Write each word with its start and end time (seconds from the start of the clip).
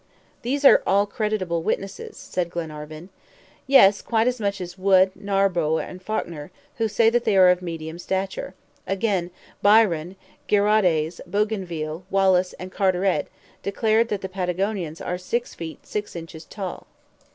"These 0.41 0.65
are 0.65 0.81
all 0.87 1.05
credible 1.05 1.61
witnesses," 1.61 2.17
said 2.17 2.49
Glenarvan. 2.49 3.09
"Yes, 3.67 4.01
quite 4.01 4.25
as 4.27 4.39
much 4.39 4.59
as 4.59 4.75
Wood, 4.75 5.11
Narborough, 5.15 5.77
and 5.77 6.01
Falkner, 6.01 6.49
who 6.77 6.87
say 6.87 7.11
they 7.11 7.37
are 7.37 7.49
of 7.51 7.61
medium 7.61 7.99
stature. 7.99 8.55
Again, 8.87 9.29
Byron, 9.61 10.15
Giraudais, 10.47 11.19
Bougainville, 11.27 12.03
Wallis, 12.09 12.53
and 12.53 12.71
Carteret, 12.71 13.27
declared 13.61 14.07
that 14.09 14.21
the 14.21 14.27
Patagonians 14.29 15.01
are 15.01 15.19
six 15.19 15.53
feet 15.53 15.85
six 15.85 16.15
inches 16.15 16.45
tall." 16.45 16.87